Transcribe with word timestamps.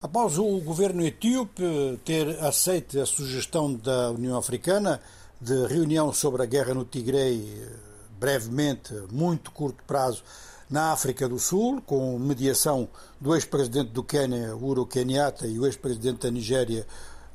Após 0.00 0.38
o 0.38 0.60
governo 0.60 1.04
etíope 1.04 1.98
ter 2.04 2.38
aceito 2.44 3.00
a 3.00 3.04
sugestão 3.04 3.74
da 3.74 4.12
União 4.12 4.38
Africana 4.38 5.00
de 5.40 5.66
reunião 5.66 6.12
sobre 6.12 6.40
a 6.40 6.46
guerra 6.46 6.72
no 6.72 6.84
Tigre, 6.84 7.68
brevemente, 8.16 8.94
muito 9.10 9.50
curto 9.50 9.82
prazo, 9.88 10.22
na 10.70 10.92
África 10.92 11.28
do 11.28 11.40
Sul, 11.40 11.82
com 11.84 12.16
mediação 12.16 12.88
do 13.20 13.34
ex-presidente 13.34 13.90
do 13.90 14.04
Quênia, 14.04 14.54
Uhuru 14.54 14.86
Kenyatta, 14.86 15.48
e 15.48 15.58
o 15.58 15.66
ex-presidente 15.66 16.20
da 16.20 16.30
Nigéria, 16.30 16.86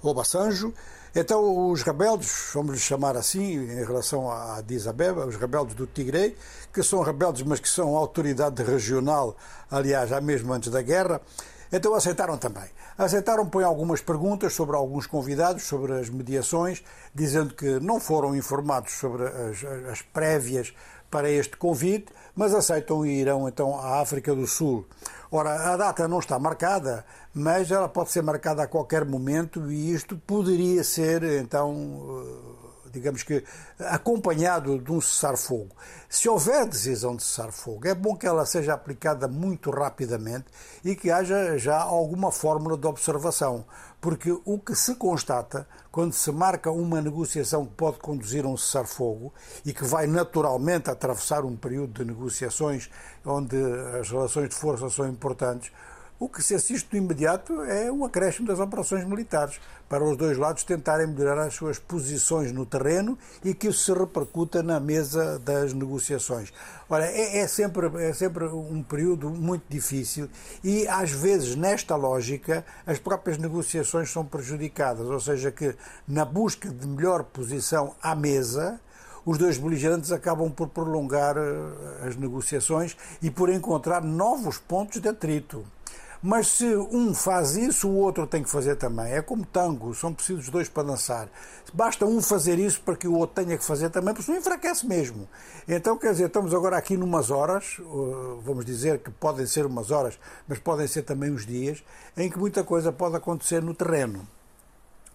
Obasanjo, 0.00 0.72
então 1.16 1.68
os 1.68 1.82
rebeldes, 1.82 2.50
vamos 2.54 2.74
lhes 2.74 2.82
chamar 2.82 3.16
assim, 3.16 3.54
em 3.54 3.84
relação 3.84 4.30
a 4.30 4.58
Addis 4.58 4.86
Abeba, 4.86 5.26
os 5.26 5.34
rebeldes 5.34 5.74
do 5.74 5.88
Tigre, 5.88 6.36
que 6.72 6.84
são 6.84 7.02
rebeldes, 7.02 7.42
mas 7.42 7.58
que 7.58 7.68
são 7.68 7.96
autoridade 7.96 8.62
regional, 8.62 9.36
aliás, 9.68 10.10
já 10.10 10.20
mesmo 10.20 10.52
antes 10.52 10.70
da 10.70 10.80
guerra, 10.80 11.20
então 11.72 11.94
aceitaram 11.94 12.36
também. 12.36 12.68
Aceitaram, 12.98 13.46
põe 13.46 13.64
algumas 13.64 14.00
perguntas 14.00 14.52
sobre 14.52 14.76
alguns 14.76 15.06
convidados, 15.06 15.62
sobre 15.62 15.94
as 15.94 16.10
mediações, 16.10 16.84
dizendo 17.14 17.54
que 17.54 17.80
não 17.80 17.98
foram 17.98 18.36
informados 18.36 18.92
sobre 18.92 19.24
as, 19.26 19.64
as 19.90 20.02
prévias 20.02 20.74
para 21.10 21.30
este 21.30 21.56
convite, 21.56 22.06
mas 22.34 22.54
aceitam 22.54 23.04
e 23.04 23.20
irão 23.20 23.48
então 23.48 23.78
à 23.78 24.00
África 24.00 24.34
do 24.34 24.46
Sul. 24.46 24.86
Ora, 25.30 25.72
a 25.72 25.76
data 25.76 26.06
não 26.06 26.18
está 26.18 26.38
marcada, 26.38 27.04
mas 27.34 27.70
ela 27.70 27.88
pode 27.88 28.10
ser 28.10 28.22
marcada 28.22 28.62
a 28.62 28.66
qualquer 28.66 29.04
momento 29.04 29.70
e 29.70 29.92
isto 29.92 30.16
poderia 30.26 30.84
ser 30.84 31.22
então 31.22 31.72
digamos 32.92 33.22
que, 33.22 33.42
acompanhado 33.78 34.78
de 34.78 34.92
um 34.92 35.00
cessar-fogo. 35.00 35.74
Se 36.08 36.28
houver 36.28 36.66
decisão 36.66 37.16
de 37.16 37.22
cessar-fogo, 37.22 37.88
é 37.88 37.94
bom 37.94 38.14
que 38.14 38.26
ela 38.26 38.44
seja 38.44 38.74
aplicada 38.74 39.26
muito 39.26 39.70
rapidamente 39.70 40.46
e 40.84 40.94
que 40.94 41.10
haja 41.10 41.56
já 41.56 41.80
alguma 41.80 42.30
fórmula 42.30 42.76
de 42.76 42.86
observação, 42.86 43.64
porque 44.00 44.30
o 44.44 44.58
que 44.58 44.74
se 44.74 44.94
constata 44.94 45.66
quando 45.90 46.12
se 46.12 46.30
marca 46.30 46.70
uma 46.70 47.00
negociação 47.00 47.64
que 47.64 47.74
pode 47.74 47.98
conduzir 47.98 48.44
a 48.44 48.48
um 48.48 48.56
cessar-fogo 48.56 49.32
e 49.64 49.72
que 49.72 49.84
vai 49.84 50.06
naturalmente 50.06 50.90
atravessar 50.90 51.44
um 51.44 51.56
período 51.56 52.04
de 52.04 52.04
negociações 52.04 52.90
onde 53.24 53.56
as 53.98 54.10
relações 54.10 54.48
de 54.48 54.54
força 54.54 54.88
são 54.90 55.08
importantes, 55.08 55.72
o 56.22 56.28
que 56.28 56.40
se 56.40 56.54
assiste 56.54 56.88
de 56.88 56.98
imediato 56.98 57.64
é 57.64 57.90
um 57.90 58.04
acréscimo 58.04 58.46
das 58.46 58.60
operações 58.60 59.04
militares, 59.04 59.60
para 59.88 60.04
os 60.04 60.16
dois 60.16 60.38
lados 60.38 60.62
tentarem 60.62 61.08
melhorar 61.08 61.48
as 61.48 61.54
suas 61.54 61.80
posições 61.80 62.52
no 62.52 62.64
terreno 62.64 63.18
e 63.44 63.52
que 63.52 63.66
isso 63.66 63.86
se 63.86 63.98
repercuta 63.98 64.62
na 64.62 64.78
mesa 64.78 65.40
das 65.40 65.72
negociações. 65.72 66.52
Olha, 66.88 67.06
é, 67.06 67.38
é, 67.38 67.46
sempre, 67.48 67.88
é 68.04 68.12
sempre 68.12 68.44
um 68.44 68.84
período 68.84 69.30
muito 69.30 69.64
difícil 69.68 70.30
e, 70.62 70.86
às 70.86 71.10
vezes, 71.10 71.56
nesta 71.56 71.96
lógica, 71.96 72.64
as 72.86 73.00
próprias 73.00 73.36
negociações 73.36 74.08
são 74.08 74.24
prejudicadas, 74.24 75.08
ou 75.08 75.18
seja, 75.18 75.50
que 75.50 75.74
na 76.06 76.24
busca 76.24 76.68
de 76.68 76.86
melhor 76.86 77.24
posição 77.24 77.96
à 78.00 78.14
mesa, 78.14 78.80
os 79.26 79.38
dois 79.38 79.58
beligerantes 79.58 80.12
acabam 80.12 80.52
por 80.52 80.68
prolongar 80.68 81.36
eh, 81.36 82.06
as 82.06 82.14
negociações 82.14 82.96
e 83.20 83.28
por 83.28 83.50
encontrar 83.50 84.00
novos 84.02 84.58
pontos 84.58 85.00
de 85.00 85.08
atrito. 85.08 85.66
Mas 86.24 86.46
se 86.46 86.76
um 86.76 87.12
faz 87.12 87.56
isso, 87.56 87.88
o 87.88 87.96
outro 87.96 88.28
tem 88.28 88.44
que 88.44 88.48
fazer 88.48 88.76
também. 88.76 89.12
É 89.12 89.20
como 89.20 89.44
tango, 89.44 89.92
são 89.92 90.14
precisos 90.14 90.48
dois 90.48 90.68
para 90.68 90.84
dançar. 90.84 91.28
Basta 91.74 92.06
um 92.06 92.22
fazer 92.22 92.60
isso 92.60 92.80
para 92.82 92.94
que 92.94 93.08
o 93.08 93.14
outro 93.14 93.42
tenha 93.42 93.58
que 93.58 93.64
fazer 93.64 93.90
também, 93.90 94.14
porque 94.14 94.26
senão 94.26 94.38
enfraquece 94.38 94.86
mesmo. 94.86 95.28
Então, 95.66 95.98
quer 95.98 96.12
dizer, 96.12 96.26
estamos 96.26 96.54
agora 96.54 96.76
aqui 96.76 96.96
numas 96.96 97.32
horas, 97.32 97.76
vamos 98.44 98.64
dizer 98.64 99.00
que 99.00 99.10
podem 99.10 99.46
ser 99.46 99.66
umas 99.66 99.90
horas, 99.90 100.16
mas 100.46 100.60
podem 100.60 100.86
ser 100.86 101.02
também 101.02 101.32
uns 101.32 101.44
dias, 101.44 101.82
em 102.16 102.30
que 102.30 102.38
muita 102.38 102.62
coisa 102.62 102.92
pode 102.92 103.16
acontecer 103.16 103.60
no 103.60 103.74
terreno. 103.74 104.24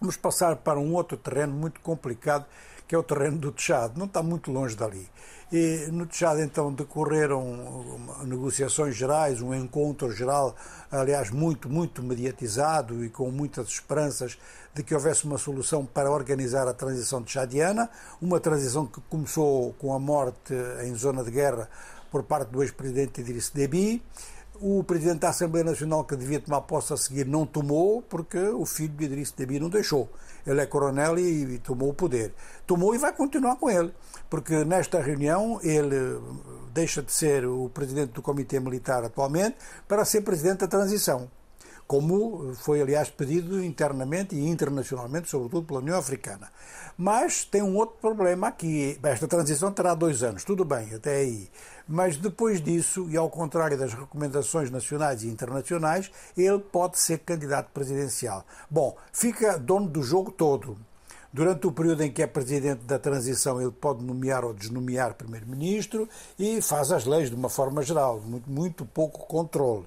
Vamos 0.00 0.16
passar 0.16 0.54
para 0.56 0.78
um 0.78 0.94
outro 0.94 1.16
terreno 1.16 1.52
muito 1.52 1.80
complicado, 1.80 2.46
que 2.86 2.94
é 2.94 2.98
o 2.98 3.02
terreno 3.02 3.36
do 3.36 3.50
Tchad. 3.50 3.96
Não 3.96 4.06
está 4.06 4.22
muito 4.22 4.52
longe 4.52 4.76
dali. 4.76 5.08
E 5.50 5.88
no 5.90 6.06
Tchad, 6.06 6.38
então, 6.40 6.72
decorreram 6.72 7.98
negociações 8.24 8.94
gerais, 8.94 9.42
um 9.42 9.52
encontro 9.52 10.12
geral, 10.12 10.54
aliás, 10.92 11.30
muito, 11.30 11.68
muito 11.68 12.00
mediatizado 12.00 13.04
e 13.04 13.10
com 13.10 13.28
muitas 13.32 13.66
esperanças 13.66 14.38
de 14.72 14.84
que 14.84 14.94
houvesse 14.94 15.24
uma 15.24 15.36
solução 15.36 15.84
para 15.84 16.10
organizar 16.12 16.68
a 16.68 16.72
transição 16.72 17.24
tchadiana, 17.24 17.90
uma 18.22 18.38
transição 18.38 18.86
que 18.86 19.00
começou 19.10 19.72
com 19.80 19.92
a 19.92 19.98
morte 19.98 20.54
em 20.84 20.94
zona 20.94 21.24
de 21.24 21.32
guerra 21.32 21.68
por 22.08 22.22
parte 22.22 22.50
do 22.50 22.62
ex-presidente 22.62 23.20
Idriss 23.20 23.50
Deby. 23.50 24.00
O 24.60 24.82
presidente 24.82 25.20
da 25.20 25.28
Assembleia 25.28 25.64
Nacional, 25.64 26.04
que 26.04 26.16
devia 26.16 26.40
tomar 26.40 26.62
posse 26.62 26.92
a 26.92 26.96
seguir, 26.96 27.24
não 27.24 27.46
tomou, 27.46 28.02
porque 28.02 28.38
o 28.38 28.66
filho 28.66 28.92
de 28.92 29.04
Idriss 29.04 29.30
Deby 29.30 29.60
não 29.60 29.68
deixou. 29.68 30.08
Ele 30.44 30.60
é 30.60 30.66
coronel 30.66 31.16
e, 31.16 31.54
e 31.54 31.58
tomou 31.60 31.90
o 31.90 31.94
poder. 31.94 32.34
Tomou 32.66 32.92
e 32.94 32.98
vai 32.98 33.12
continuar 33.12 33.56
com 33.56 33.70
ele, 33.70 33.94
porque 34.28 34.64
nesta 34.64 35.00
reunião 35.00 35.60
ele 35.62 36.20
deixa 36.74 37.02
de 37.02 37.12
ser 37.12 37.46
o 37.46 37.68
presidente 37.68 38.12
do 38.12 38.22
Comitê 38.22 38.58
Militar 38.58 39.04
atualmente 39.04 39.56
para 39.86 40.04
ser 40.04 40.22
presidente 40.22 40.60
da 40.60 40.68
transição 40.68 41.30
como 41.88 42.52
foi, 42.54 42.82
aliás, 42.82 43.08
pedido 43.08 43.64
internamente 43.64 44.36
e 44.36 44.46
internacionalmente, 44.46 45.30
sobretudo 45.30 45.66
pela 45.66 45.80
União 45.80 45.98
Africana. 45.98 46.52
Mas 46.98 47.46
tem 47.46 47.62
um 47.62 47.76
outro 47.76 47.96
problema 47.98 48.48
aqui. 48.48 48.98
Esta 49.02 49.26
transição 49.26 49.72
terá 49.72 49.94
dois 49.94 50.22
anos, 50.22 50.44
tudo 50.44 50.66
bem, 50.66 50.94
até 50.94 51.16
aí. 51.16 51.50
Mas 51.88 52.18
depois 52.18 52.60
disso, 52.60 53.08
e 53.08 53.16
ao 53.16 53.30
contrário 53.30 53.78
das 53.78 53.94
recomendações 53.94 54.70
nacionais 54.70 55.22
e 55.22 55.28
internacionais, 55.28 56.10
ele 56.36 56.58
pode 56.58 56.98
ser 56.98 57.20
candidato 57.20 57.70
presidencial. 57.72 58.44
Bom, 58.70 58.94
fica 59.10 59.58
dono 59.58 59.88
do 59.88 60.02
jogo 60.02 60.30
todo. 60.30 60.76
Durante 61.32 61.66
o 61.66 61.72
período 61.72 62.02
em 62.02 62.12
que 62.12 62.22
é 62.22 62.26
presidente 62.26 62.84
da 62.84 62.98
transição, 62.98 63.62
ele 63.62 63.70
pode 63.70 64.04
nomear 64.04 64.44
ou 64.44 64.52
desnomear 64.52 65.14
primeiro-ministro 65.14 66.06
e 66.38 66.60
faz 66.60 66.92
as 66.92 67.06
leis 67.06 67.30
de 67.30 67.34
uma 67.34 67.48
forma 67.48 67.82
geral, 67.82 68.20
muito, 68.20 68.50
muito 68.50 68.84
pouco 68.84 69.26
controle. 69.26 69.86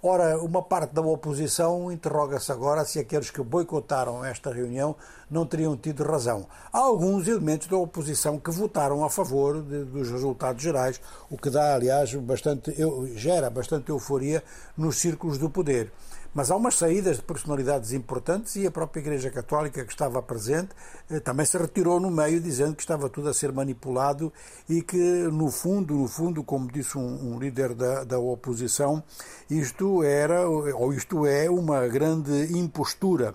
Ora, 0.00 0.38
uma 0.38 0.62
parte 0.62 0.94
da 0.94 1.02
oposição 1.02 1.90
interroga-se 1.90 2.52
agora 2.52 2.84
se 2.84 3.00
aqueles 3.00 3.32
que 3.32 3.42
boicotaram 3.42 4.24
esta 4.24 4.52
reunião 4.52 4.94
não 5.28 5.44
teriam 5.44 5.76
tido 5.76 6.04
razão. 6.04 6.46
Há 6.72 6.78
alguns 6.78 7.26
elementos 7.26 7.66
da 7.66 7.76
oposição 7.76 8.38
que 8.38 8.48
votaram 8.52 9.04
a 9.04 9.10
favor 9.10 9.60
de, 9.60 9.82
dos 9.86 10.08
resultados 10.08 10.62
gerais, 10.62 11.00
o 11.28 11.36
que 11.36 11.50
dá, 11.50 11.74
aliás, 11.74 12.14
bastante, 12.14 12.72
gera 13.16 13.50
bastante 13.50 13.90
euforia 13.90 14.44
nos 14.76 14.98
círculos 14.98 15.36
do 15.36 15.50
poder. 15.50 15.90
Mas 16.34 16.50
há 16.50 16.56
umas 16.56 16.74
saídas 16.76 17.16
de 17.16 17.22
personalidades 17.22 17.92
importantes 17.92 18.54
e 18.56 18.66
a 18.66 18.70
própria 18.70 19.00
Igreja 19.00 19.30
Católica, 19.30 19.84
que 19.84 19.92
estava 19.92 20.22
presente, 20.22 20.70
eh, 21.10 21.20
também 21.20 21.46
se 21.46 21.56
retirou 21.56 21.98
no 21.98 22.10
meio, 22.10 22.40
dizendo 22.40 22.76
que 22.76 22.82
estava 22.82 23.08
tudo 23.08 23.28
a 23.28 23.34
ser 23.34 23.50
manipulado 23.50 24.32
e 24.68 24.82
que, 24.82 24.96
no 24.96 25.50
fundo, 25.50 25.94
no 25.94 26.06
fundo, 26.06 26.44
como 26.44 26.70
disse 26.70 26.98
um, 26.98 27.34
um 27.34 27.38
líder 27.38 27.74
da, 27.74 28.04
da 28.04 28.18
oposição, 28.18 29.02
isto 29.50 30.02
era, 30.02 30.48
ou 30.48 30.92
isto 30.92 31.26
é, 31.26 31.48
uma 31.48 31.88
grande 31.88 32.56
impostura. 32.56 33.34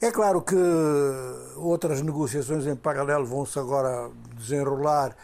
É 0.00 0.10
claro 0.10 0.42
que 0.42 0.56
outras 1.56 2.02
negociações 2.02 2.66
em 2.66 2.74
paralelo 2.74 3.24
vão-se 3.24 3.56
agora 3.56 4.10
desenrolar, 4.36 5.14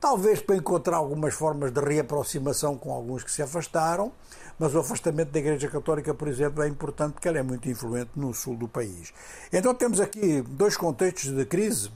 talvez 0.00 0.40
para 0.40 0.56
encontrar 0.56 0.96
algumas 0.96 1.34
formas 1.34 1.70
de 1.70 1.80
reaproximação 1.80 2.76
com 2.76 2.92
alguns 2.92 3.22
que 3.22 3.30
se 3.30 3.42
afastaram, 3.42 4.10
mas 4.58 4.74
o 4.74 4.80
afastamento 4.80 5.30
da 5.30 5.38
Igreja 5.38 5.68
Católica, 5.68 6.14
por 6.14 6.26
exemplo, 6.26 6.62
é 6.62 6.68
importante 6.68 7.12
porque 7.12 7.28
ela 7.28 7.38
é 7.38 7.42
muito 7.42 7.68
influente 7.68 8.10
no 8.16 8.32
sul 8.32 8.56
do 8.56 8.66
país. 8.66 9.12
Então 9.52 9.74
temos 9.74 10.00
aqui 10.00 10.42
dois 10.42 10.76
contextos 10.76 11.30
de 11.30 11.44
crise, 11.44 11.90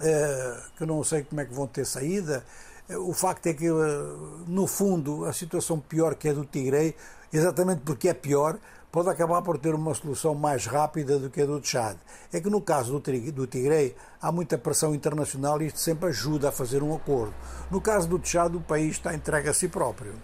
eh, 0.00 0.60
que 0.76 0.86
não 0.86 1.04
sei 1.04 1.22
como 1.22 1.40
é 1.40 1.44
que 1.44 1.52
vão 1.52 1.66
ter 1.66 1.84
saída. 1.84 2.44
Eh, 2.88 2.96
o 2.96 3.12
facto 3.12 3.46
é 3.46 3.54
que, 3.54 3.66
eh, 3.66 3.70
no 4.46 4.66
fundo, 4.66 5.26
a 5.26 5.32
situação 5.32 5.78
pior 5.78 6.14
que 6.14 6.28
é 6.28 6.32
do 6.32 6.44
Tigre, 6.44 6.96
exatamente 7.32 7.82
porque 7.82 8.08
é 8.08 8.14
pior, 8.14 8.58
pode 8.90 9.08
acabar 9.08 9.42
por 9.42 9.58
ter 9.58 9.74
uma 9.74 9.94
solução 9.94 10.34
mais 10.34 10.66
rápida 10.66 11.18
do 11.18 11.30
que 11.30 11.42
a 11.42 11.46
do 11.46 11.60
Tchad. 11.60 11.96
É 12.32 12.40
que 12.40 12.50
no 12.50 12.60
caso 12.60 12.98
do 12.98 13.46
Tigre 13.46 13.94
há 14.20 14.32
muita 14.32 14.58
pressão 14.58 14.94
internacional 14.94 15.62
e 15.62 15.66
isto 15.66 15.78
sempre 15.78 16.08
ajuda 16.08 16.48
a 16.48 16.52
fazer 16.52 16.82
um 16.82 16.94
acordo. 16.94 17.34
No 17.70 17.80
caso 17.80 18.08
do 18.08 18.18
Tchad, 18.18 18.54
o 18.54 18.60
país 18.60 18.92
está 18.92 19.14
entregue 19.14 19.48
a 19.48 19.54
si 19.54 19.68
próprio. 19.68 20.14